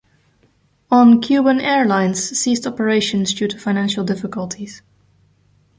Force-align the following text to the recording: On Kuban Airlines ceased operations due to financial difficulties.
On 0.89 1.21
Kuban 1.21 1.61
Airlines 1.61 2.35
ceased 2.35 2.65
operations 2.65 3.35
due 3.35 3.47
to 3.47 3.59
financial 3.59 4.03
difficulties. 4.03 4.81